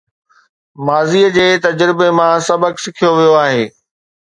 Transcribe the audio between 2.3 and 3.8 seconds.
سبق سکيو ويو آهي